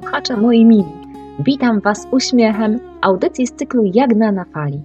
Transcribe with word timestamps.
słuchacze 0.00 0.36
moi 0.36 0.64
mili. 0.64 0.84
Witam 1.38 1.80
Was 1.80 2.06
uśmiechem 2.10 2.80
audycji 3.00 3.46
z 3.46 3.52
cyklu 3.52 3.82
Jagna 3.94 4.32
na 4.32 4.44
fali. 4.44 4.82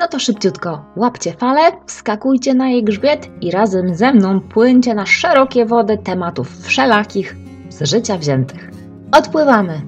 No 0.00 0.08
to 0.08 0.18
szybciutko, 0.18 0.84
łapcie 0.96 1.32
falę, 1.32 1.60
wskakujcie 1.86 2.54
na 2.54 2.68
jej 2.68 2.84
grzbiet 2.84 3.30
i 3.40 3.50
razem 3.50 3.94
ze 3.94 4.12
mną 4.12 4.40
płyńcie 4.40 4.94
na 4.94 5.06
szerokie 5.06 5.66
wody 5.66 5.98
tematów 5.98 6.66
wszelakich 6.66 7.36
z 7.68 7.82
życia 7.90 8.18
wziętych. 8.18 8.70
Odpływamy! 9.12 9.80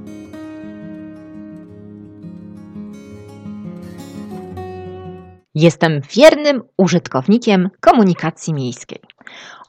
Jestem 5.55 6.01
wiernym 6.17 6.63
użytkownikiem 6.77 7.71
komunikacji 7.81 8.55
miejskiej. 8.55 9.01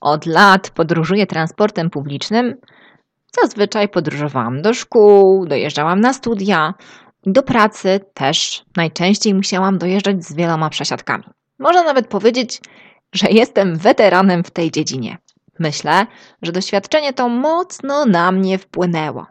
Od 0.01 0.25
lat 0.25 0.69
podróżuję 0.69 1.27
transportem 1.27 1.89
publicznym. 1.89 2.55
Zazwyczaj 3.41 3.89
podróżowałam 3.89 4.61
do 4.61 4.73
szkół, 4.73 5.45
dojeżdżałam 5.45 6.01
na 6.01 6.13
studia, 6.13 6.73
do 7.25 7.43
pracy 7.43 7.99
też 8.13 8.63
najczęściej 8.75 9.33
musiałam 9.33 9.77
dojeżdżać 9.77 10.25
z 10.25 10.33
wieloma 10.33 10.69
przesiadkami. 10.69 11.23
Można 11.59 11.83
nawet 11.83 12.07
powiedzieć, 12.07 12.61
że 13.13 13.27
jestem 13.29 13.77
weteranem 13.77 14.43
w 14.43 14.51
tej 14.51 14.71
dziedzinie. 14.71 15.17
Myślę, 15.59 16.05
że 16.41 16.51
doświadczenie 16.51 17.13
to 17.13 17.29
mocno 17.29 18.05
na 18.05 18.31
mnie 18.31 18.57
wpłynęło. 18.57 19.25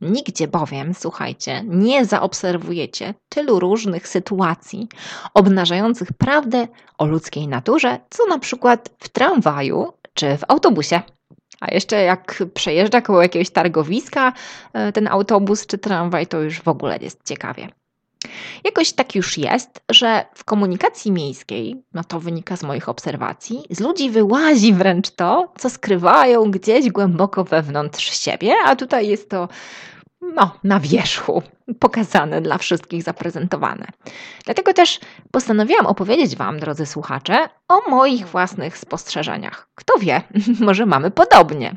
Nigdzie 0.00 0.48
bowiem, 0.48 0.94
słuchajcie, 0.94 1.64
nie 1.66 2.04
zaobserwujecie 2.04 3.14
tylu 3.28 3.60
różnych 3.60 4.08
sytuacji 4.08 4.88
obnażających 5.34 6.12
prawdę 6.12 6.68
o 6.98 7.06
ludzkiej 7.06 7.48
naturze, 7.48 8.00
co 8.10 8.26
na 8.26 8.38
przykład 8.38 8.90
w 8.98 9.08
tramwaju 9.08 9.92
czy 10.14 10.36
w 10.36 10.44
autobusie. 10.48 11.02
A 11.60 11.74
jeszcze 11.74 12.02
jak 12.02 12.42
przejeżdża 12.54 13.00
koło 13.00 13.22
jakiegoś 13.22 13.50
targowiska 13.50 14.32
e, 14.72 14.92
ten 14.92 15.08
autobus 15.08 15.66
czy 15.66 15.78
tramwaj, 15.78 16.26
to 16.26 16.40
już 16.40 16.60
w 16.60 16.68
ogóle 16.68 16.98
jest 17.00 17.20
ciekawie. 17.24 17.68
Jakoś 18.64 18.92
tak 18.92 19.14
już 19.14 19.38
jest, 19.38 19.80
że 19.90 20.24
w 20.34 20.44
komunikacji 20.44 21.12
miejskiej, 21.12 21.82
no 21.94 22.04
to 22.04 22.20
wynika 22.20 22.56
z 22.56 22.62
moich 22.62 22.88
obserwacji, 22.88 23.62
z 23.70 23.80
ludzi 23.80 24.10
wyłazi 24.10 24.74
wręcz 24.74 25.10
to, 25.10 25.52
co 25.58 25.70
skrywają 25.70 26.50
gdzieś 26.50 26.90
głęboko 26.90 27.44
wewnątrz 27.44 28.20
siebie, 28.20 28.54
a 28.64 28.76
tutaj 28.76 29.08
jest 29.08 29.30
to 29.30 29.48
no, 30.20 30.58
na 30.64 30.80
wierzchu, 30.80 31.42
pokazane 31.78 32.40
dla 32.40 32.58
wszystkich, 32.58 33.02
zaprezentowane. 33.02 33.86
Dlatego 34.44 34.72
też 34.72 35.00
postanowiłam 35.30 35.86
opowiedzieć 35.86 36.36
Wam, 36.36 36.60
drodzy 36.60 36.86
słuchacze, 36.86 37.48
o 37.68 37.90
moich 37.90 38.26
własnych 38.26 38.78
spostrzeżeniach. 38.78 39.68
Kto 39.74 39.98
wie, 39.98 40.22
może 40.60 40.86
mamy 40.86 41.10
podobnie. 41.10 41.76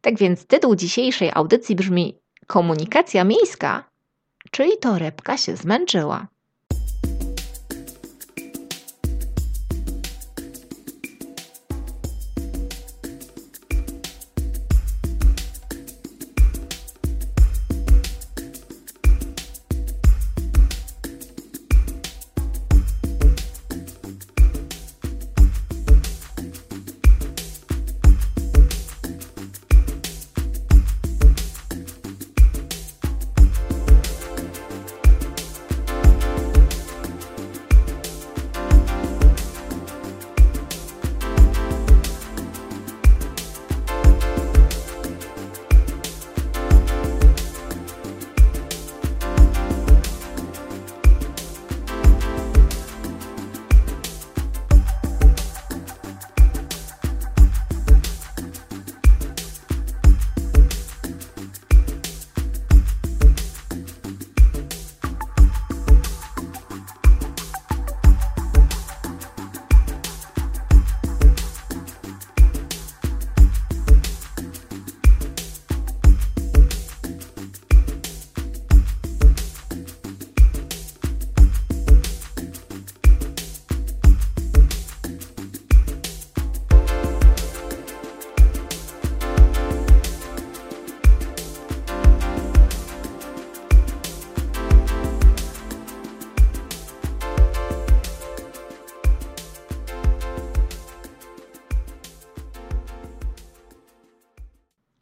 Tak 0.00 0.18
więc 0.18 0.46
tytuł 0.46 0.76
dzisiejszej 0.76 1.30
audycji 1.34 1.76
brzmi 1.76 2.20
Komunikacja 2.46 3.24
miejska, 3.24 3.84
czyli 4.50 4.78
torebka 4.80 5.36
się 5.36 5.56
zmęczyła. 5.56 6.26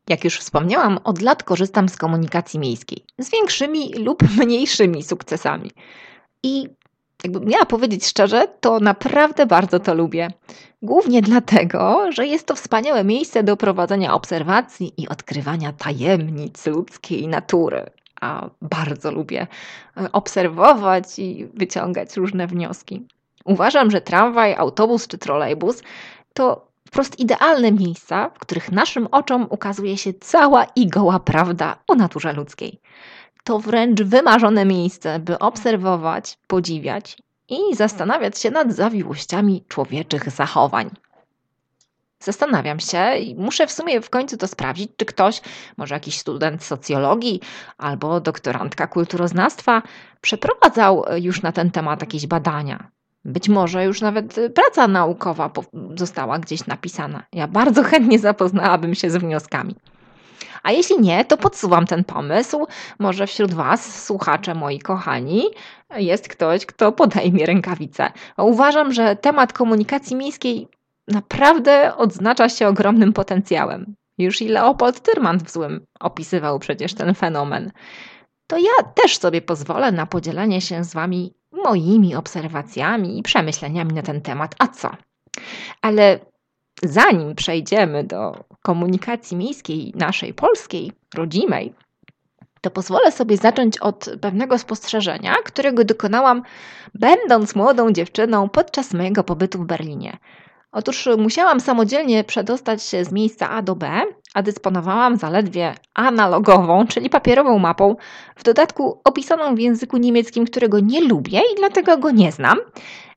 Jak 0.09 0.25
już 0.25 0.39
wspomniałam, 0.39 0.99
od 1.05 1.23
lat 1.23 1.43
korzystam 1.43 1.89
z 1.89 1.97
komunikacji 1.97 2.61
miejskiej 2.61 3.05
z 3.19 3.31
większymi 3.31 3.95
lub 3.95 4.23
mniejszymi 4.45 5.03
sukcesami. 5.03 5.71
I 6.43 6.69
jakby 7.25 7.41
miała 7.41 7.65
powiedzieć 7.65 8.07
szczerze, 8.07 8.49
to 8.61 8.81
naprawdę 8.81 9.47
bardzo 9.47 9.81
to 9.81 9.95
lubię. 9.95 10.29
Głównie 10.83 11.23
dlatego, 11.23 12.13
że 12.13 12.27
jest 12.27 12.47
to 12.47 12.55
wspaniałe 12.55 13.05
miejsce 13.05 13.43
do 13.43 13.57
prowadzenia 13.57 14.15
obserwacji 14.15 14.93
i 14.97 15.09
odkrywania 15.09 15.73
tajemnic 15.73 16.67
ludzkiej 16.67 17.29
natury. 17.29 17.91
A 18.21 18.51
bardzo 18.63 19.13
lubię 19.13 19.47
e, 19.97 20.13
obserwować 20.13 21.19
i 21.19 21.47
wyciągać 21.55 22.17
różne 22.17 22.47
wnioski. 22.47 23.07
Uważam, 23.45 23.91
że 23.91 24.01
tramwaj, 24.01 24.55
autobus 24.55 25.09
czy 25.09 25.19
trolejbus 25.19 25.83
to 26.35 26.68
wprost 26.89 27.19
idealne 27.19 27.73
miejsca, 27.73 28.31
w 28.35 28.39
których 28.39 28.73
naszym 28.73 29.07
oczom 29.07 29.47
ukazuje 29.51 29.99
się 29.99 30.15
cała 30.15 30.65
i 30.65 30.87
goła 30.87 31.21
prawda 31.21 31.77
o 31.87 31.95
naturze 31.95 32.33
ludzkiej. 32.33 32.81
To 33.45 33.59
wręcz 33.59 34.03
wymarzone 34.03 34.65
miejsce, 34.65 35.19
by 35.19 35.39
obserwować, 35.39 36.39
podziwiać 36.47 37.19
i 37.49 37.77
zastanawiać 37.77 38.39
się 38.39 38.51
nad 38.51 38.73
zawiłościami 38.73 39.65
człowieczych 39.69 40.31
zachowań. 40.31 40.91
Zastanawiam 42.21 42.81
się 42.81 43.17
i 43.17 43.35
muszę 43.35 43.67
w 43.67 43.73
sumie 43.73 44.01
w 44.01 44.11
końcu 44.11 44.37
to 44.37 44.49
sprawdzić, 44.49 44.91
czy 44.97 45.05
ktoś, 45.05 45.41
może 45.77 45.95
jakiś 45.95 46.19
student 46.19 46.65
socjologii 46.65 47.41
albo 47.79 48.21
doktorantka 48.21 48.87
kulturoznawstwa, 48.87 49.83
przeprowadzał 50.21 51.05
już 51.17 51.43
na 51.43 51.53
ten 51.53 51.71
temat 51.71 52.01
jakieś 52.01 52.27
badania. 52.27 52.91
Być 53.29 53.49
może 53.49 53.85
już 53.85 54.01
nawet 54.01 54.39
y, 54.39 54.51
praca 54.51 54.89
naukowa 54.89 55.51
została 55.95 56.39
gdzieś 56.39 56.67
napisana. 56.67 57.23
Ja 57.33 57.49
bardzo 57.49 57.83
chętnie 57.91 58.19
zapoznałabym 58.19 58.95
się 58.95 59.11
z 59.11 59.17
wnioskami. 59.17 59.75
A 60.63 60.73
jeśli 60.73 61.01
nie, 61.01 61.25
to 61.25 61.37
podsuwam 61.37 61.87
ten 61.87 62.05
pomysł. 62.05 62.67
Może 62.99 63.27
wśród 63.27 63.55
Was, 63.55 64.05
słuchacze 64.05 64.55
moi 64.55 64.79
kochani, 64.79 65.43
jest 65.97 66.29
ktoś, 66.29 66.67
kto 66.67 66.93
podejmie 66.93 67.47
rękawice. 67.47 68.13
Uważam, 68.39 68.93
że 68.93 69.17
temat 69.17 69.53
komunikacji 69.53 70.17
miejskiej 70.17 70.69
naprawdę 71.09 71.97
odznacza 71.97 72.49
się 72.49 72.69
ogromnym 72.69 73.13
potencjałem. 73.13 73.95
Już 74.19 74.43
i 74.43 74.49
Leopold 74.49 75.01
Tyrman 75.01 75.39
w 75.39 75.51
złym 75.51 75.87
opisywał 76.01 76.59
przecież 76.59 76.95
ten 76.95 77.15
fenomen. 77.15 77.73
To 78.47 78.59
ja 78.59 78.93
też 78.95 79.19
sobie 79.19 79.43
pozwolę 79.43 79.93
na 79.93 80.07
podzielenie 80.07 80.61
się 80.61 80.85
z 80.85 80.95
Wami 80.95 81.35
moimi 81.65 82.15
obserwacjami 82.15 83.19
i 83.19 83.23
przemyśleniami 83.23 83.93
na 83.93 84.03
ten 84.03 84.21
temat. 84.21 84.55
A 84.59 84.69
co? 84.69 84.91
Ale 85.83 86.19
zanim 86.83 87.35
przejdziemy 87.35 88.05
do 88.05 88.45
komunikacji 88.63 89.37
miejskiej 89.37 89.93
naszej 89.97 90.35
polskiej, 90.35 90.93
rodzimej, 91.15 91.75
to 92.61 92.71
pozwolę 92.71 93.13
sobie 93.13 93.37
zacząć 93.37 93.79
od 93.79 94.11
pewnego 94.21 94.59
spostrzeżenia, 94.59 95.35
którego 95.45 95.85
dokonałam 95.85 96.43
będąc 96.95 97.55
młodą 97.55 97.93
dziewczyną 97.93 98.49
podczas 98.49 98.95
mojego 98.95 99.25
pobytu 99.25 99.59
w 99.59 99.67
Berlinie. 99.67 100.17
Otóż 100.73 101.09
musiałam 101.19 101.61
samodzielnie 101.61 102.25
przedostać 102.25 102.83
się 102.83 103.05
z 103.05 103.13
miejsca 103.13 103.51
A 103.51 103.63
do 103.63 103.77
B, 103.77 104.03
a 104.35 104.43
dysponowałam 104.43 105.17
zaledwie 105.17 105.75
analogową, 105.95 106.87
czyli 106.87 107.11
papierową 107.11 107.59
mapą, 107.59 107.97
w 108.37 108.43
dodatku 108.43 109.01
opisaną 109.05 109.55
w 109.55 109.59
języku 109.59 109.97
niemieckim, 109.97 110.45
którego 110.45 110.81
nie 110.81 111.01
lubię 111.01 111.39
i 111.39 111.57
dlatego 111.57 111.99
go 111.99 112.11
nie 112.11 112.33
znam. 112.33 112.59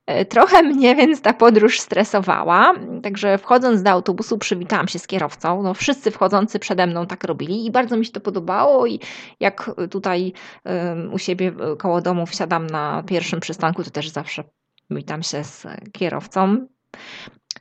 E, 0.06 0.24
trochę 0.24 0.62
mnie 0.62 0.94
więc 0.94 1.20
ta 1.22 1.32
podróż 1.32 1.80
stresowała, 1.80 2.74
także 3.02 3.38
wchodząc 3.38 3.82
do 3.82 3.90
autobusu 3.90 4.38
przywitałam 4.38 4.88
się 4.88 4.98
z 4.98 5.06
kierowcą. 5.06 5.62
No, 5.62 5.74
wszyscy 5.74 6.10
wchodzący 6.10 6.58
przede 6.58 6.86
mną 6.86 7.06
tak 7.06 7.24
robili 7.24 7.66
i 7.66 7.70
bardzo 7.70 7.96
mi 7.96 8.06
się 8.06 8.12
to 8.12 8.20
podobało 8.20 8.86
i 8.86 9.00
jak 9.40 9.70
tutaj 9.90 10.32
u 11.12 11.18
siebie 11.18 11.52
koło 11.78 12.00
domu 12.00 12.26
wsiadam 12.26 12.66
na 12.66 13.02
pierwszym 13.06 13.40
przystanku, 13.40 13.84
to 13.84 13.90
też 13.90 14.08
zawsze 14.08 14.44
witam 14.90 15.22
się 15.22 15.44
z 15.44 15.66
kierowcą. 15.92 16.66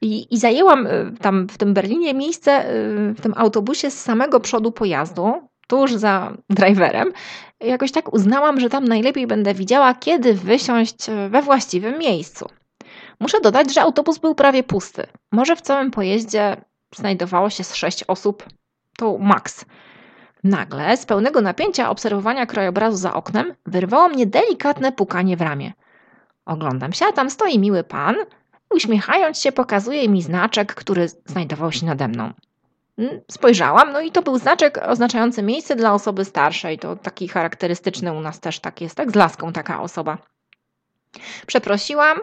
I, 0.01 0.33
I, 0.33 0.37
zajęłam 0.37 0.87
y, 0.87 1.13
tam 1.21 1.47
w 1.47 1.57
tym 1.57 1.73
Berlinie 1.73 2.13
miejsce 2.13 2.69
y, 2.75 3.13
w 3.13 3.21
tym 3.21 3.33
autobusie 3.37 3.91
z 3.91 4.01
samego 4.01 4.39
przodu 4.39 4.71
pojazdu, 4.71 5.33
tuż 5.67 5.93
za 5.93 6.33
driverem. 6.49 7.11
Jakoś 7.59 7.91
tak 7.91 8.13
uznałam, 8.13 8.59
że 8.59 8.69
tam 8.69 8.85
najlepiej 8.85 9.27
będę 9.27 9.53
widziała, 9.53 9.93
kiedy 9.93 10.33
wysiąść 10.33 11.09
y, 11.09 11.29
we 11.29 11.41
właściwym 11.41 11.99
miejscu. 11.99 12.49
Muszę 13.19 13.41
dodać, 13.41 13.73
że 13.73 13.81
autobus 13.81 14.17
był 14.17 14.35
prawie 14.35 14.63
pusty. 14.63 15.07
Może 15.31 15.55
w 15.55 15.61
całym 15.61 15.91
pojeździe 15.91 16.57
znajdowało 16.95 17.49
się 17.49 17.63
z 17.63 17.75
sześć 17.75 18.03
osób. 18.03 18.45
To 18.97 19.17
maks. 19.17 19.65
Nagle, 20.43 20.97
z 20.97 21.05
pełnego 21.05 21.41
napięcia 21.41 21.89
obserwowania 21.89 22.45
krajobrazu 22.45 22.97
za 22.97 23.13
oknem, 23.13 23.53
wyrwało 23.65 24.09
mnie 24.09 24.25
delikatne 24.25 24.91
pukanie 24.91 25.37
w 25.37 25.41
ramię. 25.41 25.73
Oglądam 26.45 26.93
się, 26.93 27.05
a 27.05 27.11
tam 27.11 27.29
stoi 27.29 27.59
miły 27.59 27.83
pan– 27.83 28.15
Uśmiechając 28.75 29.39
się, 29.39 29.51
pokazuje 29.51 30.09
mi 30.09 30.21
znaczek, 30.21 30.75
który 30.75 31.07
znajdował 31.07 31.71
się 31.71 31.85
nade 31.85 32.07
mną. 32.07 32.33
Mm, 32.97 33.21
spojrzałam, 33.31 33.91
no 33.91 34.01
i 34.01 34.11
to 34.11 34.21
był 34.21 34.37
znaczek 34.37 34.79
oznaczający 34.87 35.43
miejsce 35.43 35.75
dla 35.75 35.93
osoby 35.93 36.25
starszej. 36.25 36.79
To 36.79 36.95
taki 36.95 37.27
charakterystyczny 37.27 38.13
u 38.13 38.21
nas 38.21 38.39
też 38.39 38.59
tak 38.59 38.81
jest, 38.81 38.95
tak 38.95 39.11
z 39.11 39.15
laską 39.15 39.53
taka 39.53 39.81
osoba. 39.81 40.17
Przeprosiłam, 41.47 42.17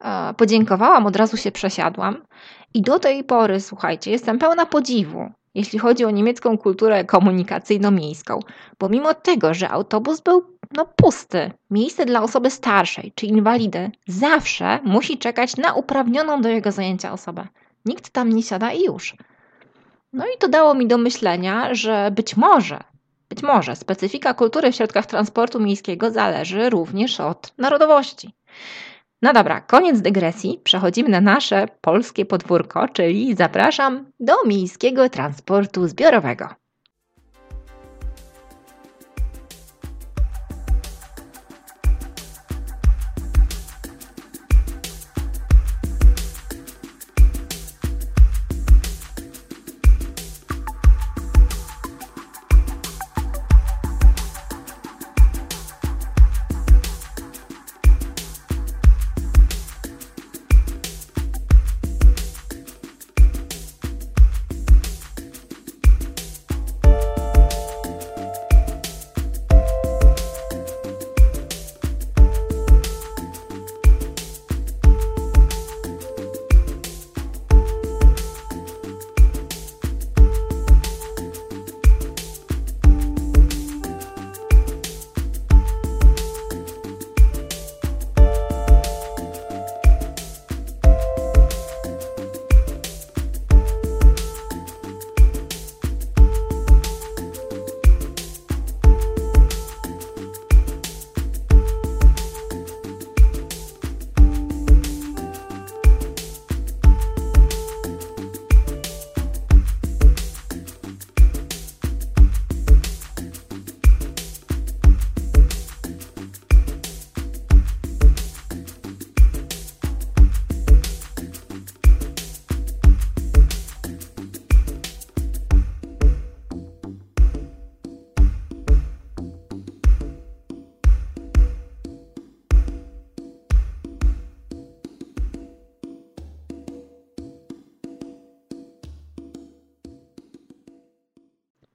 e, 0.00 0.34
podziękowałam, 0.34 1.06
od 1.06 1.16
razu 1.16 1.36
się 1.36 1.52
przesiadłam 1.52 2.22
i 2.74 2.82
do 2.82 2.98
tej 2.98 3.24
pory, 3.24 3.60
słuchajcie, 3.60 4.10
jestem 4.10 4.38
pełna 4.38 4.66
podziwu, 4.66 5.32
jeśli 5.54 5.78
chodzi 5.78 6.04
o 6.04 6.10
niemiecką 6.10 6.58
kulturę 6.58 7.04
komunikacyjno-miejską, 7.04 8.40
bo 8.78 8.88
mimo 8.88 9.14
tego, 9.14 9.54
że 9.54 9.68
autobus 9.68 10.20
był 10.20 10.44
no, 10.76 10.86
pusty. 10.96 11.50
Miejsce 11.70 12.06
dla 12.06 12.22
osoby 12.22 12.50
starszej 12.50 13.12
czy 13.14 13.26
inwalidy 13.26 13.90
zawsze 14.06 14.78
musi 14.84 15.18
czekać 15.18 15.56
na 15.56 15.74
uprawnioną 15.74 16.42
do 16.42 16.48
jego 16.48 16.72
zajęcia 16.72 17.12
osobę. 17.12 17.46
Nikt 17.84 18.10
tam 18.10 18.32
nie 18.32 18.42
siada 18.42 18.72
i 18.72 18.84
już. 18.84 19.16
No 20.12 20.24
i 20.26 20.38
to 20.38 20.48
dało 20.48 20.74
mi 20.74 20.86
do 20.86 20.98
myślenia, 20.98 21.74
że 21.74 22.10
być 22.10 22.36
może, 22.36 22.80
być 23.28 23.42
może 23.42 23.76
specyfika 23.76 24.34
kultury 24.34 24.72
w 24.72 24.74
środkach 24.74 25.06
transportu 25.06 25.60
miejskiego 25.60 26.10
zależy 26.10 26.70
również 26.70 27.20
od 27.20 27.52
narodowości. 27.58 28.34
No 29.24 29.32
dobra, 29.32 29.60
koniec 29.60 30.00
dygresji. 30.00 30.60
Przechodzimy 30.64 31.08
na 31.08 31.20
nasze 31.20 31.68
polskie 31.80 32.26
podwórko, 32.26 32.88
czyli 32.88 33.34
zapraszam 33.34 34.06
do 34.20 34.32
miejskiego 34.46 35.08
transportu 35.08 35.88
zbiorowego. 35.88 36.48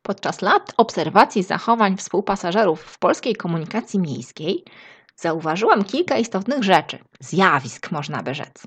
Podczas 0.09 0.41
lat 0.41 0.73
obserwacji 0.77 1.43
zachowań 1.43 1.97
współpasażerów 1.97 2.81
w 2.81 2.99
polskiej 2.99 3.35
komunikacji 3.35 3.99
miejskiej 3.99 4.63
zauważyłam 5.15 5.83
kilka 5.83 6.17
istotnych 6.17 6.63
rzeczy, 6.63 6.99
zjawisk 7.19 7.91
można 7.91 8.23
by 8.23 8.35
rzec. 8.35 8.63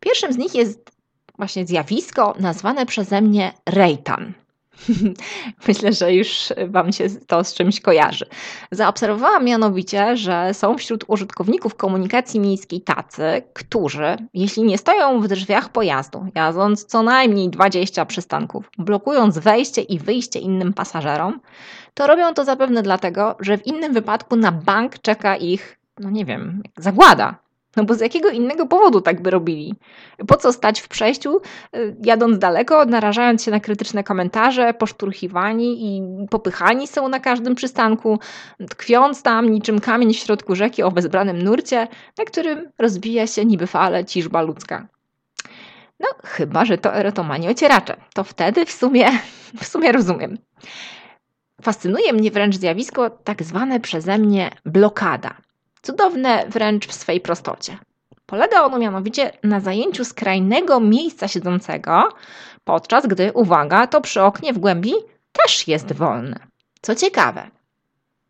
Pierwszym 0.00 0.32
z 0.32 0.36
nich 0.36 0.54
jest 0.54 0.90
właśnie 1.38 1.66
zjawisko 1.66 2.34
nazwane 2.38 2.86
przeze 2.86 3.20
mnie 3.20 3.52
rejtan– 3.66 4.32
Myślę, 5.68 5.92
że 5.92 6.14
już 6.14 6.52
Wam 6.68 6.92
się 6.92 7.04
to 7.26 7.44
z 7.44 7.54
czymś 7.54 7.80
kojarzy. 7.80 8.26
Zaobserwowałam 8.70 9.44
mianowicie, 9.44 10.16
że 10.16 10.54
są 10.54 10.78
wśród 10.78 11.04
użytkowników 11.06 11.74
komunikacji 11.74 12.40
miejskiej 12.40 12.80
tacy, 12.80 13.42
którzy, 13.52 14.16
jeśli 14.34 14.62
nie 14.62 14.78
stoją 14.78 15.20
w 15.20 15.28
drzwiach 15.28 15.68
pojazdu, 15.68 16.26
jadąc 16.34 16.84
co 16.84 17.02
najmniej 17.02 17.50
20 17.50 18.06
przystanków, 18.06 18.70
blokując 18.78 19.38
wejście 19.38 19.82
i 19.82 19.98
wyjście 19.98 20.38
innym 20.38 20.72
pasażerom, 20.72 21.40
to 21.94 22.06
robią 22.06 22.34
to 22.34 22.44
zapewne 22.44 22.82
dlatego, 22.82 23.36
że 23.40 23.58
w 23.58 23.66
innym 23.66 23.92
wypadku 23.92 24.36
na 24.36 24.52
bank 24.52 24.98
czeka 24.98 25.36
ich, 25.36 25.78
no 25.98 26.10
nie 26.10 26.24
wiem, 26.24 26.62
zagłada, 26.76 27.45
no 27.76 27.84
bo 27.84 27.94
z 27.94 28.00
jakiego 28.00 28.28
innego 28.28 28.66
powodu 28.66 29.00
tak 29.00 29.22
by 29.22 29.30
robili? 29.30 29.74
Po 30.26 30.36
co 30.36 30.52
stać 30.52 30.80
w 30.80 30.88
przejściu, 30.88 31.40
y, 31.76 31.96
jadąc 32.04 32.38
daleko, 32.38 32.84
narażając 32.84 33.42
się 33.42 33.50
na 33.50 33.60
krytyczne 33.60 34.04
komentarze, 34.04 34.74
poszturchiwani 34.74 35.96
i 35.96 36.02
popychani 36.30 36.88
są 36.88 37.08
na 37.08 37.20
każdym 37.20 37.54
przystanku, 37.54 38.18
tkwiąc 38.70 39.22
tam 39.22 39.50
niczym 39.50 39.80
kamień 39.80 40.14
w 40.14 40.16
środku 40.16 40.54
rzeki 40.54 40.82
o 40.82 40.90
bezbranym 40.90 41.42
nurcie, 41.42 41.88
na 42.18 42.24
którym 42.24 42.70
rozbija 42.78 43.26
się 43.26 43.44
niby 43.44 43.66
fale 43.66 44.04
ciżba 44.04 44.42
ludzka. 44.42 44.88
No, 46.00 46.08
chyba, 46.24 46.64
że 46.64 46.78
to 46.78 46.94
erotomani 46.94 47.48
ocieracze. 47.48 47.96
To 48.14 48.24
wtedy 48.24 48.66
w 48.66 48.72
sumie, 48.72 49.08
w 49.62 49.66
sumie 49.66 49.92
rozumiem. 49.92 50.38
Fascynuje 51.62 52.12
mnie 52.12 52.30
wręcz 52.30 52.56
zjawisko 52.56 53.10
tak 53.10 53.42
zwane 53.42 53.80
przeze 53.80 54.18
mnie 54.18 54.50
blokada– 54.64 55.34
Cudowne 55.86 56.46
wręcz 56.48 56.86
w 56.86 56.92
swej 56.92 57.20
prostocie. 57.20 57.78
Polega 58.26 58.62
ono 58.62 58.78
mianowicie 58.78 59.32
na 59.42 59.60
zajęciu 59.60 60.04
skrajnego 60.04 60.80
miejsca 60.80 61.28
siedzącego, 61.28 62.08
podczas 62.64 63.06
gdy, 63.06 63.32
uwaga, 63.32 63.86
to 63.86 64.00
przy 64.00 64.22
oknie 64.22 64.52
w 64.52 64.58
głębi 64.58 64.92
też 65.32 65.68
jest 65.68 65.92
wolne. 65.92 66.38
Co 66.80 66.94
ciekawe, 66.94 67.50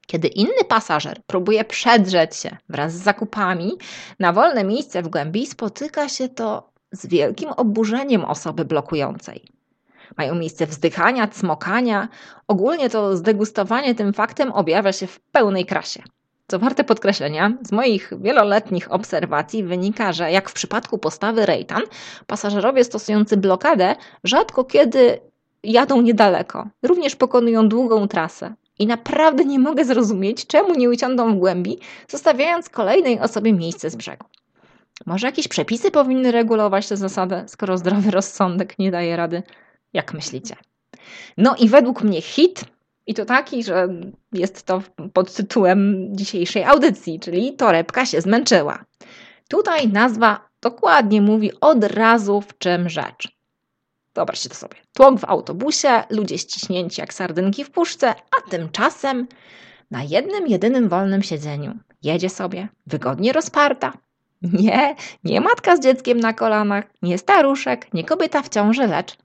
kiedy 0.07 0.29
inny 0.29 0.65
pasażer 0.69 1.21
próbuje 1.27 1.65
przedrzeć 1.65 2.37
się 2.37 2.57
wraz 2.69 2.93
z 2.93 3.03
zakupami 3.03 3.73
na 4.19 4.33
wolne 4.33 4.65
miejsce 4.65 5.03
w 5.03 5.09
głębi, 5.09 5.47
spotyka 5.47 6.09
się 6.09 6.29
to 6.29 6.71
z 6.93 7.07
wielkim 7.07 7.49
oburzeniem 7.57 8.25
osoby 8.25 8.65
blokującej. 8.65 9.49
Mają 10.17 10.35
miejsce 10.35 10.67
wzdychania, 10.67 11.29
cmokania. 11.29 12.09
Ogólnie 12.49 12.91
to 12.91 13.17
zdegustowanie 13.17 13.95
tym 13.95 14.13
faktem 14.13 14.53
objawia 14.53 14.93
się 14.93 15.07
w 15.07 15.21
pełnej 15.21 15.67
krasie. 15.67 16.03
Co 16.47 16.59
warte 16.59 16.85
podkreślenia, 16.85 17.53
z 17.63 17.73
moich 17.73 18.13
wieloletnich 18.21 18.93
obserwacji 18.93 19.65
wynika, 19.65 20.13
że 20.13 20.33
jak 20.33 20.51
w 20.51 20.53
przypadku 20.53 20.99
postawy 20.99 21.47
Rejtan, 21.47 21.83
pasażerowie 22.27 22.85
stosujący 22.85 23.37
blokadę 23.37 23.97
rzadko 24.25 24.65
kiedy 24.65 25.21
jadą 25.63 26.03
niedaleko, 26.03 26.69
również 26.83 27.17
pokonują 27.17 27.69
długą 27.69 28.09
trasę. 28.09 28.55
I 28.79 28.87
naprawdę 28.87 29.45
nie 29.45 29.59
mogę 29.59 29.85
zrozumieć, 29.85 30.47
czemu 30.47 30.75
nie 30.75 30.91
usiądą 30.91 31.35
w 31.35 31.39
głębi, 31.39 31.79
zostawiając 32.09 32.69
kolejnej 32.69 33.21
osobie 33.21 33.53
miejsce 33.53 33.91
z 33.91 33.97
brzegu. 33.97 34.27
Może 35.07 35.27
jakieś 35.27 35.49
przepisy 35.49 35.91
powinny 35.91 36.33
regulować 36.33 36.89
tę 36.89 36.97
zasadę, 36.97 37.45
skoro 37.47 37.79
zdrowy 37.79 38.11
rozsądek 38.11 38.79
nie 38.79 38.91
daje 38.91 39.17
rady? 39.17 39.43
Jak 39.93 40.15
myślicie? 40.15 40.57
No 41.37 41.55
i 41.59 41.69
według 41.69 42.03
mnie 42.03 42.23
hit 42.23 42.65
i 43.07 43.15
to 43.15 43.25
taki, 43.25 43.65
że 43.65 43.89
jest 44.33 44.63
to 44.63 44.83
pod 45.13 45.35
tytułem 45.35 46.09
dzisiejszej 46.17 46.65
audycji, 46.65 47.21
czyli 47.21 47.53
torebka 47.53 48.07
się 48.07 48.21
zmęczyła. 48.21 48.85
Tutaj 49.49 49.89
nazwa 49.89 50.49
dokładnie 50.61 51.21
mówi 51.21 51.51
od 51.61 51.85
razu 51.85 52.41
w 52.41 52.59
czym 52.59 52.89
rzecz. 52.89 53.37
Wyobraźcie 54.15 54.49
to 54.49 54.55
sobie. 54.55 54.77
Tłok 54.93 55.19
w 55.19 55.25
autobusie, 55.25 55.89
ludzie 56.11 56.39
ściśnięci 56.39 57.01
jak 57.01 57.15
sardynki 57.15 57.65
w 57.65 57.71
puszce, 57.71 58.09
a 58.09 58.51
tymczasem 58.51 59.27
na 59.91 60.03
jednym, 60.03 60.47
jedynym 60.47 60.89
wolnym 60.89 61.23
siedzeniu 61.23 61.79
jedzie 62.03 62.31
sobie, 62.31 62.69
wygodnie 62.87 63.33
rozparta. 63.33 63.93
Nie, 64.43 64.95
nie 65.25 65.41
matka 65.41 65.77
z 65.77 65.81
dzieckiem 65.81 66.21
na 66.21 66.33
kolanach, 66.33 66.85
nie 67.03 67.19
staruszek, 67.19 67.95
nie 67.95 68.05
kobieta 68.05 68.43
w 68.43 68.49
ciąży, 68.49 68.87
lecz 68.87 69.17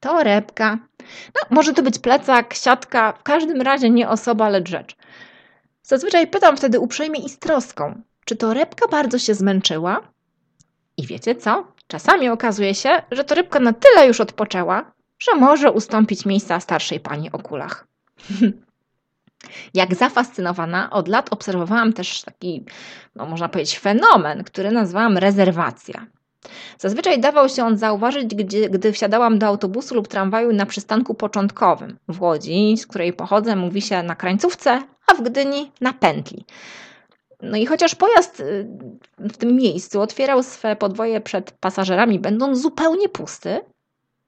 torebka. 0.00 0.78
No, 1.34 1.56
może 1.56 1.72
to 1.72 1.82
być 1.82 1.98
plecak, 1.98 2.54
siatka, 2.54 3.12
w 3.12 3.22
każdym 3.22 3.60
razie 3.60 3.90
nie 3.90 4.08
osoba, 4.08 4.48
lecz 4.48 4.68
rzecz. 4.68 4.96
Zazwyczaj 5.82 6.26
pytam 6.26 6.56
wtedy 6.56 6.80
uprzejmie 6.80 7.20
i 7.20 7.28
z 7.28 7.38
troską, 7.38 8.02
czy 8.24 8.36
torebka 8.36 8.88
bardzo 8.88 9.18
się 9.18 9.34
zmęczyła? 9.34 10.00
I 10.96 11.06
wiecie 11.06 11.34
co? 11.34 11.72
Czasami 11.86 12.28
okazuje 12.28 12.74
się, 12.74 13.02
że 13.10 13.24
torebka 13.24 13.60
na 13.60 13.72
tyle 13.72 14.06
już 14.06 14.20
odpoczęła, 14.20 14.92
że 15.18 15.34
może 15.34 15.72
ustąpić 15.72 16.26
miejsca 16.26 16.60
starszej 16.60 17.00
pani 17.00 17.32
o 17.32 17.38
kulach. 17.38 17.86
Jak 19.74 19.94
zafascynowana, 19.94 20.90
od 20.90 21.08
lat 21.08 21.32
obserwowałam 21.32 21.92
też 21.92 22.22
taki, 22.22 22.64
no 23.14 23.26
można 23.26 23.48
powiedzieć, 23.48 23.78
fenomen, 23.78 24.44
który 24.44 24.70
nazwałam 24.70 25.18
rezerwacja. 25.18 26.06
Zazwyczaj 26.78 27.20
dawał 27.20 27.48
się 27.48 27.64
on 27.64 27.78
zauważyć, 27.78 28.34
gdy, 28.34 28.68
gdy 28.68 28.92
wsiadałam 28.92 29.38
do 29.38 29.46
autobusu 29.46 29.94
lub 29.94 30.08
tramwaju 30.08 30.52
na 30.52 30.66
przystanku 30.66 31.14
początkowym. 31.14 31.98
W 32.08 32.22
Łodzi, 32.22 32.76
z 32.76 32.86
której 32.86 33.12
pochodzę, 33.12 33.56
mówi 33.56 33.82
się 33.82 34.02
na 34.02 34.16
krańcówce, 34.16 34.82
a 35.06 35.14
w 35.14 35.22
Gdyni 35.22 35.72
na 35.80 35.92
pętli. 35.92 36.44
No 37.42 37.56
i 37.56 37.66
chociaż 37.66 37.94
pojazd 37.94 38.40
y, 38.40 38.66
w 39.18 39.36
tym 39.36 39.56
miejscu 39.56 40.00
otwierał 40.00 40.42
swe 40.42 40.76
podwoje 40.76 41.20
przed 41.20 41.50
pasażerami, 41.50 42.18
będąc 42.18 42.58
zupełnie 42.62 43.08
pusty, 43.08 43.60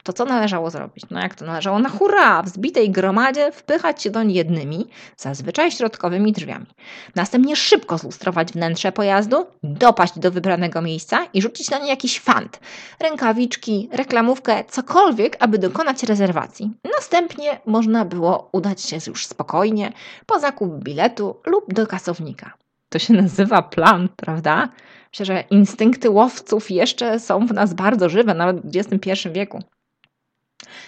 to 0.03 0.13
co 0.13 0.25
należało 0.25 0.71
zrobić? 0.71 1.05
No 1.11 1.21
jak 1.21 1.35
to 1.35 1.45
należało? 1.45 1.79
Na 1.79 1.89
hurra! 1.89 2.43
W 2.43 2.49
zbitej 2.49 2.91
gromadzie 2.91 3.53
wpychać 3.53 4.03
się 4.03 4.11
doń 4.11 4.33
jednymi, 4.33 4.87
zazwyczaj 5.17 5.71
środkowymi 5.71 6.33
drzwiami. 6.33 6.67
Następnie 7.15 7.57
szybko 7.57 7.99
zlustrować 7.99 8.53
wnętrze 8.53 8.93
pojazdu, 8.93 9.47
dopaść 9.63 10.19
do 10.19 10.31
wybranego 10.31 10.83
miejsca 10.83 11.27
i 11.35 11.43
rzucić 11.43 11.71
na 11.71 11.79
nie 11.79 11.89
jakiś 11.89 12.21
fant, 12.21 12.61
rękawiczki, 13.01 13.89
reklamówkę, 13.93 14.65
cokolwiek, 14.65 15.37
aby 15.41 15.59
dokonać 15.59 16.03
rezerwacji. 16.03 16.73
Następnie 16.97 17.61
można 17.67 18.05
było 18.05 18.49
udać 18.53 18.83
się 18.83 18.97
już 19.07 19.27
spokojnie 19.27 19.93
po 20.27 20.41
zakup 20.41 20.85
biletu 20.85 21.37
lub 21.47 21.75
do 21.75 21.87
kasownika. 21.87 22.53
To 22.89 22.99
się 22.99 23.15
nazywa 23.15 23.63
plan, 23.63 24.09
prawda? 24.17 24.69
Myślę, 25.13 25.27
że 25.27 25.45
instynkty 25.51 26.11
łowców 26.11 26.71
jeszcze 26.71 27.21
są 27.21 27.47
w 27.47 27.53
nas 27.53 27.75
bardzo 27.75 28.09
żywe, 28.09 28.35
nawet 28.35 28.61
w 28.61 28.77
XXI 28.77 29.29
wieku. 29.33 29.63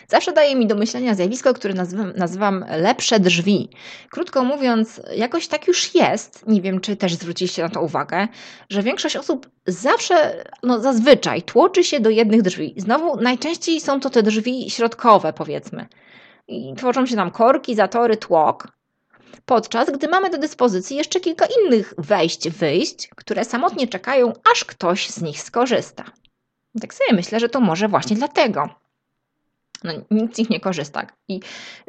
Zawsze 0.09 0.33
daje 0.33 0.57
mi 0.57 0.67
do 0.67 0.75
myślenia 0.75 1.15
zjawisko, 1.15 1.55
które 1.55 1.75
nazywam, 1.75 2.13
nazywam 2.17 2.65
lepsze 2.69 3.21
drzwi. 3.21 3.69
Krótko 4.11 4.45
mówiąc, 4.45 5.01
jakoś 5.17 5.49
tak 5.49 5.69
już 5.69 5.95
jest, 5.95 6.47
nie 6.47 6.63
wiem 6.63 6.81
czy 6.81 6.97
też 6.97 7.15
zwróciliście 7.15 7.63
na 7.63 7.69
to 7.69 7.83
uwagę, 7.83 8.29
że 8.71 8.83
większość 8.83 9.17
osób 9.17 9.51
zawsze, 9.67 10.45
no 10.63 10.81
zazwyczaj 10.81 11.43
tłoczy 11.43 11.85
się 11.85 12.01
do 12.01 12.11
jednych 12.11 12.43
drzwi. 12.43 12.75
Znowu 12.77 13.21
najczęściej 13.21 13.81
są 13.81 14.01
to 14.01 14.11
te 14.11 14.23
drzwi 14.23 14.71
środkowe, 14.71 15.33
powiedzmy. 15.33 15.87
I 16.49 16.75
tworzą 16.77 17.07
się 17.07 17.17
tam 17.17 17.31
korki, 17.31 17.75
zatory, 17.75 18.17
tłok. 18.17 18.69
Podczas 19.45 19.91
gdy 19.91 20.09
mamy 20.09 20.31
do 20.31 20.39
dyspozycji 20.39 20.97
jeszcze 20.97 21.21
kilka 21.21 21.47
innych 21.47 21.95
wejść, 21.99 22.49
wyjść, 22.49 23.09
które 23.17 23.45
samotnie 23.45 23.89
czekają, 23.89 24.33
aż 24.53 24.65
ktoś 24.65 25.09
z 25.09 25.23
nich 25.23 25.43
skorzysta. 25.43 26.05
Tak 26.81 26.95
sobie 26.95 27.13
myślę, 27.13 27.41
że 27.41 27.49
to 27.49 27.61
może 27.61 27.89
właśnie 27.89 28.17
dlatego 28.17 28.69
no, 29.85 29.93
nikt 30.11 30.35
z 30.35 30.39
nich 30.39 30.51
nie 30.51 30.61
korzysta 30.61 31.07
i 31.29 31.41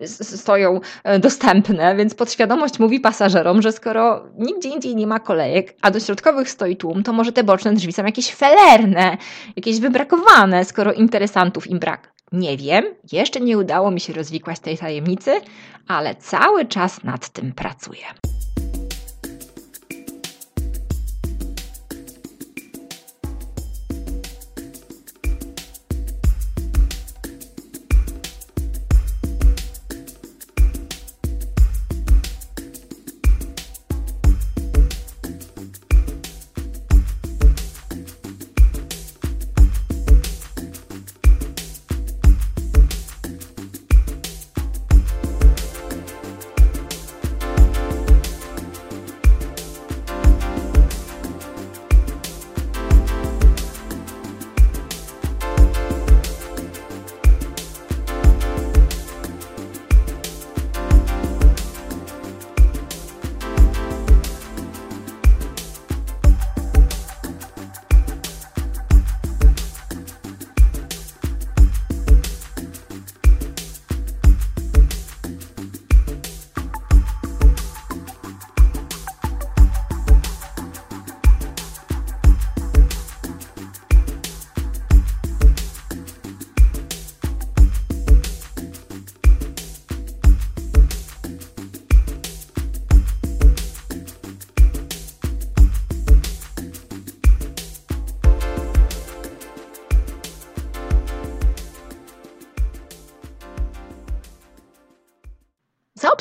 stoją 0.07 0.79
e, 1.03 1.19
dostępne, 1.19 1.95
więc 1.95 2.15
podświadomość 2.15 2.79
mówi 2.79 2.99
pasażerom, 2.99 3.61
że 3.61 3.71
skoro 3.71 4.23
nigdzie 4.37 4.69
indziej 4.69 4.95
nie 4.95 5.07
ma 5.07 5.19
kolejek, 5.19 5.75
a 5.81 5.91
do 5.91 5.99
środkowych 5.99 6.49
stoi 6.49 6.75
tłum, 6.75 7.03
to 7.03 7.13
może 7.13 7.31
te 7.31 7.43
boczne 7.43 7.73
drzwi 7.73 7.93
są 7.93 8.05
jakieś 8.05 8.33
felerne, 8.33 9.17
jakieś 9.55 9.79
wybrakowane, 9.79 10.65
skoro 10.65 10.93
interesantów 10.93 11.67
im 11.67 11.79
brak. 11.79 12.13
Nie 12.31 12.57
wiem, 12.57 12.85
jeszcze 13.11 13.39
nie 13.39 13.57
udało 13.57 13.91
mi 13.91 13.99
się 13.99 14.13
rozwikłać 14.13 14.59
tej 14.59 14.77
tajemnicy, 14.77 15.31
ale 15.87 16.15
cały 16.15 16.65
czas 16.65 17.03
nad 17.03 17.29
tym 17.29 17.53
pracuję. 17.53 18.30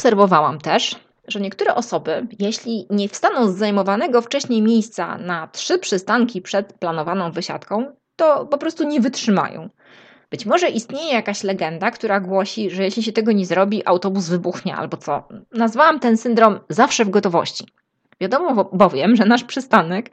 Zaobserwowałam 0.00 0.58
też, 0.58 0.96
że 1.28 1.40
niektóre 1.40 1.74
osoby, 1.74 2.26
jeśli 2.38 2.86
nie 2.90 3.08
wstaną 3.08 3.48
z 3.48 3.56
zajmowanego 3.56 4.22
wcześniej 4.22 4.62
miejsca 4.62 5.18
na 5.18 5.48
trzy 5.48 5.78
przystanki 5.78 6.42
przed 6.42 6.72
planowaną 6.72 7.32
wysiadką, 7.32 7.86
to 8.16 8.46
po 8.46 8.58
prostu 8.58 8.84
nie 8.84 9.00
wytrzymają. 9.00 9.68
Być 10.30 10.46
może 10.46 10.68
istnieje 10.68 11.12
jakaś 11.14 11.44
legenda, 11.44 11.90
która 11.90 12.20
głosi, 12.20 12.70
że 12.70 12.84
jeśli 12.84 13.02
się 13.02 13.12
tego 13.12 13.32
nie 13.32 13.46
zrobi, 13.46 13.86
autobus 13.86 14.28
wybuchnie 14.28 14.76
albo 14.76 14.96
co. 14.96 15.28
Nazwałam 15.52 16.00
ten 16.00 16.16
syndrom 16.16 16.60
zawsze 16.68 17.04
w 17.04 17.10
gotowości. 17.10 17.66
Wiadomo 18.20 18.64
bowiem, 18.72 19.16
że 19.16 19.24
nasz 19.24 19.44
przystanek 19.44 20.10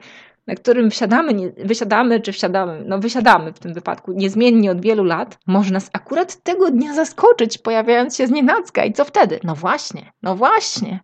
na 0.48 0.54
którym 0.54 0.90
wsiadamy, 0.90 1.34
nie, 1.34 1.50
wysiadamy 1.50 2.20
czy 2.20 2.32
wsiadamy, 2.32 2.84
no 2.86 2.98
wysiadamy 2.98 3.52
w 3.52 3.58
tym 3.58 3.74
wypadku 3.74 4.12
niezmiennie 4.12 4.70
od 4.70 4.80
wielu 4.80 5.04
lat, 5.04 5.38
może 5.46 5.72
nas 5.72 5.90
akurat 5.92 6.42
tego 6.42 6.70
dnia 6.70 6.94
zaskoczyć, 6.94 7.58
pojawiając 7.58 8.16
się 8.16 8.26
z 8.26 8.30
nienacka. 8.30 8.84
I 8.84 8.92
co 8.92 9.04
wtedy? 9.04 9.40
No 9.44 9.54
właśnie, 9.54 10.12
no 10.22 10.36
właśnie. 10.36 11.00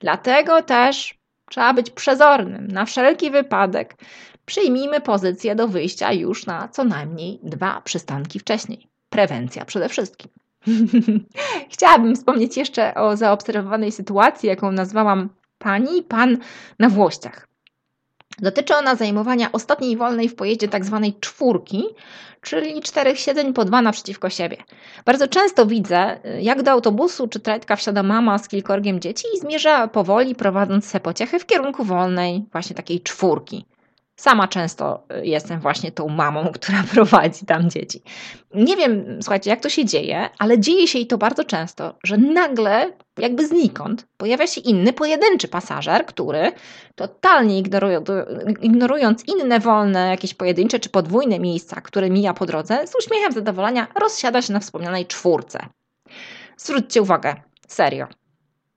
Dlatego 0.00 0.62
też 0.62 1.18
trzeba 1.50 1.74
być 1.74 1.90
przezornym. 1.90 2.66
Na 2.66 2.84
wszelki 2.84 3.30
wypadek 3.30 3.96
przyjmijmy 4.46 5.00
pozycję 5.00 5.54
do 5.54 5.68
wyjścia 5.68 6.12
już 6.12 6.46
na 6.46 6.68
co 6.68 6.84
najmniej 6.84 7.40
dwa 7.42 7.80
przystanki 7.80 8.38
wcześniej. 8.38 8.88
Prewencja 9.10 9.64
przede 9.64 9.88
wszystkim. 9.88 10.30
Chciałabym 11.72 12.14
wspomnieć 12.14 12.56
jeszcze 12.56 12.94
o 12.94 13.16
zaobserwowanej 13.16 13.92
sytuacji, 13.92 14.48
jaką 14.48 14.72
nazwałam 14.72 15.28
pani 15.58 15.98
i 15.98 16.02
pan 16.02 16.38
na 16.78 16.88
Włościach. 16.88 17.55
Dotyczy 18.38 18.76
ona 18.76 18.94
zajmowania 18.94 19.52
ostatniej 19.52 19.96
wolnej 19.96 20.28
w 20.28 20.34
pojeździe 20.34 20.68
tak 20.68 20.84
zwanej 20.84 21.14
czwórki, 21.20 21.84
czyli 22.42 22.82
czterech 22.82 23.20
siedzeń 23.20 23.52
po 23.52 23.64
dwa 23.64 23.82
naprzeciwko 23.82 24.30
siebie. 24.30 24.56
Bardzo 25.04 25.28
często 25.28 25.66
widzę, 25.66 26.20
jak 26.40 26.62
do 26.62 26.70
autobusu 26.70 27.28
czy 27.28 27.40
trajtka 27.40 27.76
wsiada 27.76 28.02
mama 28.02 28.38
z 28.38 28.48
kilkorgiem 28.48 29.00
dzieci 29.00 29.26
i 29.34 29.40
zmierza 29.40 29.88
powoli, 29.88 30.34
prowadząc 30.34 30.84
se 30.84 31.00
pociechy 31.00 31.38
w 31.38 31.46
kierunku 31.46 31.84
wolnej, 31.84 32.44
właśnie 32.52 32.76
takiej 32.76 33.00
czwórki. 33.00 33.64
Sama 34.16 34.48
często 34.48 35.02
y, 35.12 35.26
jestem 35.26 35.60
właśnie 35.60 35.92
tą 35.92 36.08
mamą, 36.08 36.50
która 36.60 36.84
prowadzi 36.94 37.46
tam 37.46 37.70
dzieci. 37.70 38.02
Nie 38.54 38.76
wiem, 38.76 39.18
słuchajcie, 39.22 39.50
jak 39.50 39.60
to 39.60 39.68
się 39.68 39.84
dzieje, 39.84 40.28
ale 40.38 40.58
dzieje 40.58 40.88
się 40.88 40.98
i 40.98 41.06
to 41.06 41.18
bardzo 41.18 41.44
często, 41.44 41.94
że 42.04 42.18
nagle, 42.18 42.92
jakby 43.18 43.46
znikąd, 43.46 44.06
pojawia 44.16 44.46
się 44.46 44.60
inny, 44.60 44.92
pojedynczy 44.92 45.48
pasażer, 45.48 46.06
który 46.06 46.52
totalnie 46.94 47.62
ignorując 48.60 49.24
inne 49.28 49.60
wolne, 49.60 50.08
jakieś 50.08 50.34
pojedyncze 50.34 50.78
czy 50.78 50.88
podwójne 50.88 51.38
miejsca, 51.38 51.80
które 51.80 52.10
mija 52.10 52.34
po 52.34 52.46
drodze, 52.46 52.86
z 52.86 52.92
uśmiechem 53.04 53.32
zadowolenia 53.32 53.86
rozsiada 54.00 54.42
się 54.42 54.52
na 54.52 54.60
wspomnianej 54.60 55.06
czwórce. 55.06 55.66
Zwróćcie 56.56 57.02
uwagę, 57.02 57.34
serio. 57.68 58.06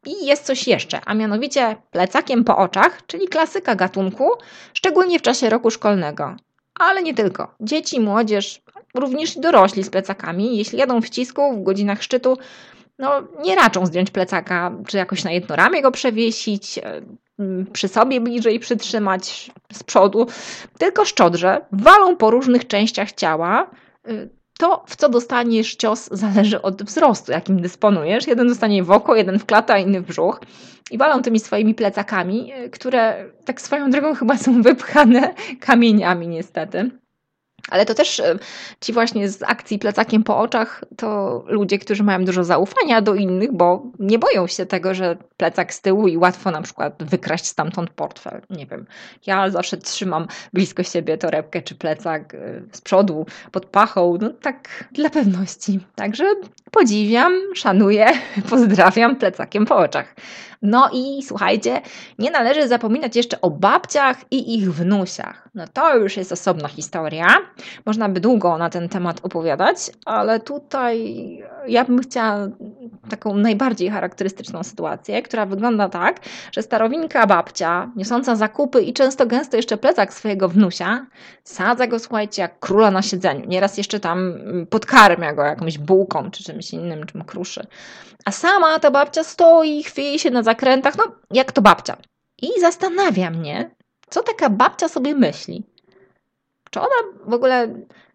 I 0.06 0.25
jest 0.25 0.46
coś 0.46 0.68
jeszcze, 0.68 1.01
a 1.06 1.13
mianowicie 1.13 1.75
plecakiem 1.91 2.44
po 2.44 2.58
oczach, 2.58 3.06
czyli 3.08 3.27
klasyka 3.27 3.75
gatunku, 3.75 4.29
szczególnie 4.74 5.20
w 5.20 5.22
czasie 5.22 5.50
roku 5.50 5.72
szkolnego. 5.72 6.36
Ale 6.75 7.03
nie 7.03 7.13
tylko. 7.13 7.56
Dzieci, 7.60 8.00
młodzież, 8.00 8.62
również 8.94 9.38
dorośli 9.38 9.84
z 9.84 9.89
plecakami, 9.89 10.58
jeśli 10.58 10.79
jadą 10.79 11.01
w 11.01 11.06
ścisku 11.06 11.53
w 11.53 11.63
godzinach 11.63 12.03
szczytu, 12.03 12.38
no 13.00 13.22
nie 13.44 13.56
raczą 13.56 13.86
zdjąć 13.86 14.12
plecaka, 14.12 14.72
czy 14.88 14.98
jakoś 14.98 15.24
na 15.24 15.32
jedno 15.32 15.56
ramię 15.56 15.82
go 15.82 15.91
przewiesić, 15.91 16.77
e, 16.77 17.01
przy 17.74 17.88
sobie 17.88 18.22
bliżej 18.22 18.60
przytrzymać 18.60 19.51
z 19.74 19.84
przodu, 19.84 20.27
tylko 20.77 21.06
szczodrze 21.06 21.62
walą 21.72 22.15
po 22.15 22.32
różnych 22.32 22.68
częściach 22.68 23.12
ciała, 23.12 23.70
y, 24.10 24.29
to, 24.60 24.84
w 24.88 24.96
co 24.96 25.10
dostaniesz 25.10 25.75
cios, 25.75 26.10
zależy 26.12 26.62
od 26.62 26.84
wzrostu, 26.84 27.32
jakim 27.32 27.62
dysponujesz. 27.62 28.28
Jeden 28.28 28.48
dostanie 28.48 28.84
w 28.84 28.92
oko, 28.92 29.16
jeden 29.16 29.39
w 29.39 29.46
klatę, 29.46 29.74
a 29.74 29.78
inny 29.78 30.01
w 30.01 30.06
brzuch. 30.06 30.42
I 30.92 30.98
walą 30.98 31.22
tymi 31.22 31.39
swoimi 31.39 31.75
plecakami, 31.75 32.54
y, 32.54 32.70
które 32.70 33.25
tak 33.46 33.62
swoją 33.62 33.89
drogą 33.89 34.16
chyba 34.16 34.38
są 34.38 34.62
wypchane 34.62 35.34
kamieniami, 35.68 36.28
niestety. 36.28 36.92
Ale 37.70 37.86
to 37.86 37.94
też 37.94 38.20
e, 38.20 38.40
ci 38.82 38.94
właśnie 38.94 39.30
z 39.30 39.44
akcji 39.44 39.80
plecakiem 39.80 40.24
po 40.24 40.38
oczach 40.38 40.84
to 40.98 41.44
ludzie, 41.48 41.80
którzy 41.80 42.04
mają 42.04 42.26
dużo 42.26 42.44
zaufania 42.44 43.02
do 43.02 43.16
innych, 43.16 43.52
bo 43.52 43.84
nie 44.00 44.20
boją 44.20 44.48
się 44.48 44.66
tego, 44.66 44.94
że 44.94 45.18
plecak 45.38 45.74
z 45.74 45.82
tyłu 45.82 46.08
i 46.08 46.18
łatwo 46.18 46.52
na 46.52 46.62
przykład 46.62 47.04
wykraść 47.04 47.46
stamtąd 47.46 47.90
portfel. 47.90 48.42
Nie 48.50 48.66
wiem. 48.66 48.86
Ja 49.26 49.50
zawsze 49.50 49.78
trzymam 49.78 50.28
blisko 50.54 50.84
siebie 50.84 51.18
torebkę 51.18 51.62
czy 51.62 51.76
plecak 51.76 52.34
e, 52.34 52.62
z 52.72 52.82
przodu, 52.82 53.26
pod 53.52 53.66
pachą, 53.66 54.18
no 54.22 54.30
tak 54.30 54.86
dla 54.92 55.10
pewności. 55.10 55.80
Także 55.96 56.26
podziwiam, 56.72 57.34
szanuję, 57.56 58.08
pozdrawiam 58.50 59.16
plecakiem 59.16 59.66
po 59.66 59.77
oczach. 59.77 60.16
No 60.61 60.89
i 60.93 61.24
słuchajcie, 61.24 61.81
nie 62.19 62.31
należy 62.31 62.67
zapominać 62.67 63.15
jeszcze 63.15 63.41
o 63.41 63.50
babciach 63.50 64.17
i 64.31 64.57
ich 64.57 64.74
wnusiach. 64.74 65.50
No 65.55 65.67
to 65.74 65.98
już 65.98 66.17
jest 66.17 66.31
osobna 66.31 66.67
historia. 66.67 67.27
Można 67.85 68.09
by 68.09 68.19
długo 68.19 68.57
na 68.57 68.69
ten 68.69 68.89
temat 68.89 69.19
opowiadać, 69.24 69.77
ale 70.05 70.39
tutaj 70.39 71.15
ja 71.67 71.85
bym 71.85 72.00
chciała 72.00 72.48
taką 73.10 73.38
najbardziej 73.38 73.90
charakterystyczną 73.90 74.64
sytuację, 74.64 75.22
która 75.22 75.46
wygląda 75.46 75.90
tak, 75.90 76.20
że 76.52 76.62
starowinka 76.62 77.28
babcia, 77.28 77.92
niosąca 77.96 78.36
zakupy 78.36 78.82
i 78.82 78.94
często 78.94 79.25
gęsto 79.25 79.58
jeszcze 79.58 79.78
plecak 79.78 80.14
swojego 80.14 80.50
wnusia, 80.50 81.06
sadza 81.44 81.88
go, 81.88 82.00
słuchajcie, 82.00 82.42
jak 82.42 82.60
króla 82.60 82.92
na 82.92 83.02
siedzeniu. 83.02 83.46
Nieraz 83.48 83.78
jeszcze 83.78 84.00
tam 84.00 84.34
podkarmia 84.70 85.34
go 85.34 85.44
jakąś 85.44 85.78
bułką 85.78 86.32
czy 86.32 86.44
czymś 86.44 86.74
innym, 86.74 87.06
czym 87.06 87.24
kruszy. 87.24 87.68
A 88.25 88.32
sama 88.32 88.80
ta 88.80 88.92
babcia 88.92 89.24
stoi, 89.24 89.84
chwieje 89.84 90.20
się 90.20 90.32
na 90.32 90.44
zakrętach, 90.44 90.98
no 90.98 91.04
jak 91.32 91.52
to 91.52 91.62
babcia. 91.62 91.98
I 92.42 92.48
zastanawia 92.62 93.30
mnie, 93.30 93.72
co 94.10 94.24
taka 94.24 94.50
babcia 94.50 94.88
sobie 94.88 95.16
myśli. 95.16 95.64
Czy 96.72 96.80
ona 96.80 97.20
w 97.25 97.34
ogóle 97.34 97.68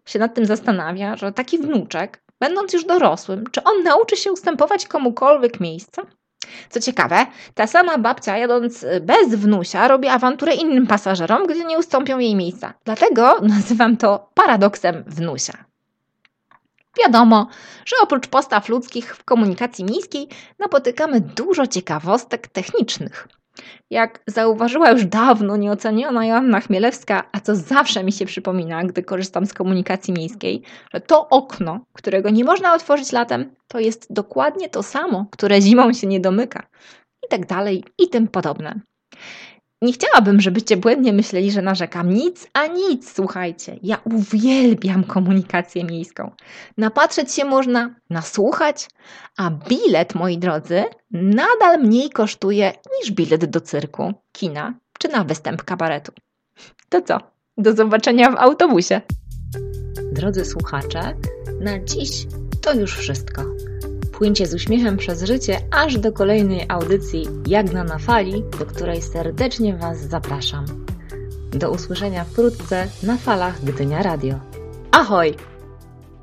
się 0.05 0.19
nad 0.19 0.33
tym 0.33 0.45
zastanawia, 0.45 1.15
że 1.15 1.31
taki 1.31 1.57
wnuczek, 1.57 2.21
będąc 2.39 2.73
już 2.73 2.85
dorosłym, 2.85 3.43
czy 3.51 3.63
on 3.63 3.83
nauczy 3.83 4.17
się 4.17 4.31
ustępować 4.31 4.87
komukolwiek 4.87 5.59
miejsca? 5.59 6.01
Co 6.69 6.79
ciekawe, 6.79 7.25
ta 7.53 7.67
sama 7.67 7.97
babcia, 7.97 8.37
jadąc 8.37 8.85
bez 9.01 9.35
wnusia, 9.35 9.87
robi 9.87 10.07
awanturę 10.07 10.53
innym 10.53 10.87
pasażerom, 10.87 11.47
gdy 11.47 11.65
nie 11.65 11.79
ustąpią 11.79 12.19
jej 12.19 12.35
miejsca. 12.35 12.73
Dlatego 12.85 13.35
nazywam 13.55 13.97
to 13.97 14.29
paradoksem 14.33 15.03
wnusia. 15.07 15.65
Wiadomo, 16.97 17.47
że 17.85 17.95
oprócz 18.01 18.27
postaw 18.27 18.69
ludzkich 18.69 19.15
w 19.15 19.23
komunikacji 19.23 19.85
miejskiej 19.85 20.27
napotykamy 20.59 21.21
dużo 21.21 21.67
ciekawostek 21.67 22.47
technicznych. 22.47 23.27
Jak 23.89 24.23
zauważyła 24.27 24.91
już 24.91 25.05
dawno 25.05 25.57
nieoceniona 25.57 26.25
Joanna 26.25 26.59
Chmielewska, 26.59 27.23
a 27.31 27.39
co 27.39 27.55
zawsze 27.55 28.03
mi 28.03 28.11
się 28.11 28.25
przypomina, 28.25 28.83
gdy 28.83 29.03
korzystam 29.03 29.45
z 29.45 29.53
komunikacji 29.53 30.13
miejskiej, 30.13 30.61
że 30.93 31.01
to 31.01 31.29
okno, 31.29 31.79
którego 31.93 32.29
nie 32.29 32.43
można 32.43 32.73
otworzyć 32.73 33.11
latem, 33.11 33.55
to 33.67 33.79
jest 33.79 34.13
dokładnie 34.13 34.69
to 34.69 34.83
samo, 34.83 35.25
które 35.31 35.61
zimą 35.61 35.93
się 35.93 36.07
nie 36.07 36.19
domyka. 36.19 36.67
I 37.25 37.27
tak 37.29 37.45
dalej, 37.45 37.83
i 37.97 38.09
tym 38.09 38.27
podobne. 38.27 38.79
Nie 39.85 39.93
chciałabym, 39.93 40.41
żebyście 40.41 40.77
błędnie 40.77 41.13
myśleli, 41.13 41.51
że 41.51 41.61
narzekam. 41.61 42.09
Nic, 42.09 42.47
a 42.53 42.67
nic, 42.67 43.13
słuchajcie. 43.13 43.79
Ja 43.83 43.97
uwielbiam 44.03 45.03
komunikację 45.03 45.83
miejską. 45.83 46.31
Napatrzeć 46.77 47.31
się 47.31 47.45
można, 47.45 47.95
nasłuchać, 48.09 48.89
a 49.37 49.51
bilet, 49.51 50.15
moi 50.15 50.37
drodzy, 50.37 50.83
nadal 51.11 51.83
mniej 51.83 52.09
kosztuje 52.09 52.73
niż 52.99 53.11
bilet 53.11 53.45
do 53.45 53.61
cyrku, 53.61 54.13
kina 54.31 54.73
czy 54.99 55.07
na 55.07 55.23
występ 55.23 55.63
kabaretu. 55.63 56.11
To 56.89 57.01
co? 57.01 57.17
Do 57.57 57.73
zobaczenia 57.73 58.31
w 58.31 58.35
autobusie. 58.35 59.01
Drodzy 60.11 60.45
słuchacze, 60.45 61.13
na 61.61 61.79
dziś 61.79 62.25
to 62.61 62.73
już 62.73 62.97
wszystko. 62.97 63.54
Płyńcie 64.17 64.45
z 64.45 64.53
uśmiechem 64.53 64.97
przez 64.97 65.23
życie 65.23 65.59
aż 65.71 65.97
do 65.97 66.11
kolejnej 66.11 66.65
audycji 66.67 67.27
Jagna 67.47 67.83
na 67.83 67.97
fali, 67.97 68.43
do 68.59 68.65
której 68.65 69.01
serdecznie 69.01 69.77
Was 69.77 69.99
zapraszam. 69.99 70.65
Do 71.51 71.71
usłyszenia 71.71 72.23
wkrótce 72.23 72.87
na 73.03 73.17
falach 73.17 73.65
Gdynia 73.65 74.03
Radio. 74.03 74.39
Ahoj! 74.91 75.35